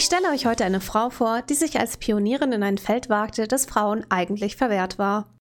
[0.00, 3.46] Ich stelle euch heute eine Frau vor, die sich als Pionierin in ein Feld wagte,
[3.46, 5.36] das Frauen eigentlich verwehrt war.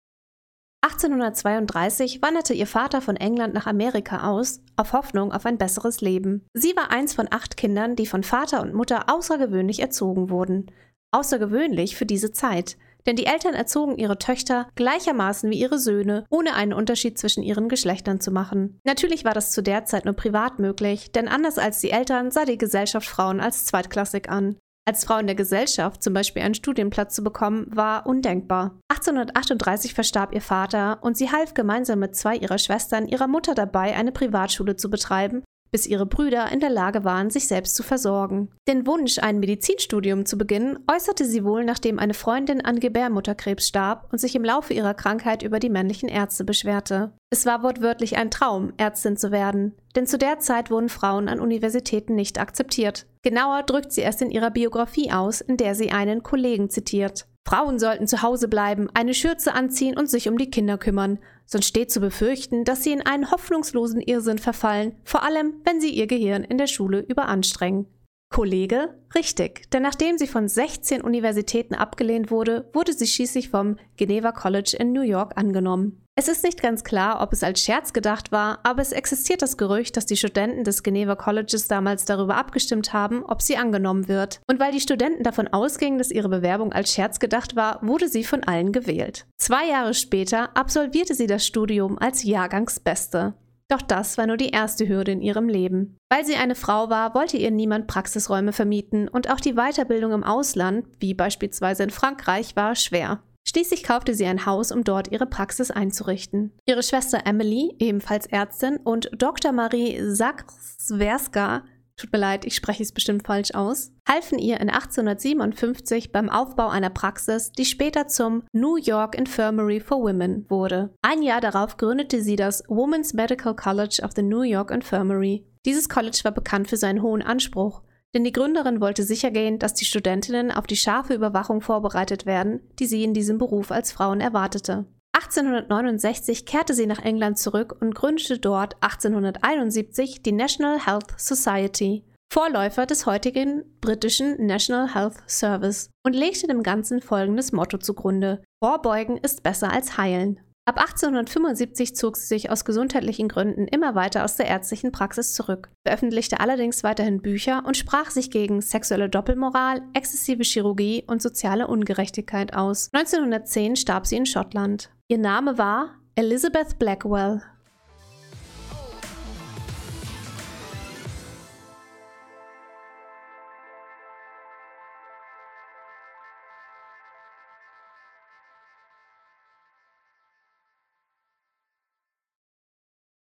[0.85, 6.45] 1832 wanderte ihr Vater von England nach Amerika aus, auf Hoffnung auf ein besseres Leben.
[6.55, 10.73] Sie war eins von acht Kindern, die von Vater und Mutter außergewöhnlich erzogen wurden.
[11.13, 16.55] Außergewöhnlich für diese Zeit, denn die Eltern erzogen ihre Töchter gleichermaßen wie ihre Söhne, ohne
[16.55, 18.81] einen Unterschied zwischen ihren Geschlechtern zu machen.
[18.85, 22.45] Natürlich war das zu der Zeit nur privat möglich, denn anders als die Eltern sah
[22.45, 24.57] die Gesellschaft Frauen als zweitklassig an.
[24.89, 28.81] Als Frau in der Gesellschaft zum Beispiel einen Studienplatz zu bekommen, war undenkbar.
[28.91, 33.95] 1838 verstarb ihr Vater und sie half gemeinsam mit zwei ihrer Schwestern ihrer Mutter dabei,
[33.95, 38.49] eine Privatschule zu betreiben, bis ihre Brüder in der Lage waren, sich selbst zu versorgen.
[38.67, 44.09] Den Wunsch, ein Medizinstudium zu beginnen, äußerte sie wohl, nachdem eine Freundin an Gebärmutterkrebs starb
[44.13, 47.13] und sich im Laufe ihrer Krankheit über die männlichen Ärzte beschwerte.
[47.31, 51.41] Es war wortwörtlich ein Traum, Ärztin zu werden, denn zu der Zeit wurden Frauen an
[51.41, 53.07] Universitäten nicht akzeptiert.
[53.23, 57.27] Genauer drückt sie es in ihrer Biografie aus, in der sie einen Kollegen zitiert.
[57.49, 61.19] Frauen sollten zu Hause bleiben, eine Schürze anziehen und sich um die Kinder kümmern.
[61.51, 65.89] Sonst steht zu befürchten, dass sie in einen hoffnungslosen Irrsinn verfallen, vor allem wenn sie
[65.89, 67.87] ihr Gehirn in der Schule überanstrengen.
[68.31, 69.01] Kollege?
[69.15, 74.77] Richtig, denn nachdem sie von 16 Universitäten abgelehnt wurde, wurde sie schließlich vom Geneva College
[74.79, 76.05] in New York angenommen.
[76.19, 79.57] Es ist nicht ganz klar, ob es als Scherz gedacht war, aber es existiert das
[79.57, 84.41] Gerücht, dass die Studenten des Geneva Colleges damals darüber abgestimmt haben, ob sie angenommen wird.
[84.49, 88.25] Und weil die Studenten davon ausgingen, dass ihre Bewerbung als Scherz gedacht war, wurde sie
[88.25, 89.29] von allen gewählt.
[89.37, 93.35] Zwei Jahre später absolvierte sie das Studium als Jahrgangsbeste.
[93.69, 95.99] Doch das war nur die erste Hürde in ihrem Leben.
[96.11, 100.25] Weil sie eine Frau war, wollte ihr niemand Praxisräume vermieten und auch die Weiterbildung im
[100.25, 103.23] Ausland, wie beispielsweise in Frankreich, war schwer.
[103.49, 106.53] Schließlich kaufte sie ein Haus, um dort ihre Praxis einzurichten.
[106.67, 109.53] Ihre Schwester Emily, ebenfalls Ärztin, und Dr.
[109.53, 111.65] Marie Sakswerska,
[111.97, 116.69] tut mir leid, ich spreche es bestimmt falsch aus, halfen ihr in 1857 beim Aufbau
[116.69, 120.91] einer Praxis, die später zum New York Infirmary for Women wurde.
[121.01, 125.47] Ein Jahr darauf gründete sie das Women's Medical College of the New York Infirmary.
[125.65, 127.81] Dieses College war bekannt für seinen hohen Anspruch
[128.19, 132.87] denn die Gründerin wollte sichergehen, dass die Studentinnen auf die scharfe Überwachung vorbereitet werden, die
[132.87, 134.87] sie in diesem Beruf als Frauen erwartete.
[135.13, 142.03] 1869 kehrte sie nach England zurück und gründete dort 1871 die National Health Society,
[142.33, 149.17] Vorläufer des heutigen britischen National Health Service, und legte dem Ganzen folgendes Motto zugrunde: Vorbeugen
[149.19, 150.41] ist besser als heilen.
[150.69, 155.71] Ab 1875 zog sie sich aus gesundheitlichen Gründen immer weiter aus der ärztlichen Praxis zurück,
[155.83, 162.55] veröffentlichte allerdings weiterhin Bücher und sprach sich gegen sexuelle Doppelmoral, exzessive Chirurgie und soziale Ungerechtigkeit
[162.55, 162.91] aus.
[162.93, 164.91] 1910 starb sie in Schottland.
[165.09, 167.41] Ihr Name war Elizabeth Blackwell